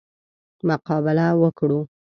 مقابله 0.67 1.27
وکړو. 1.41 1.79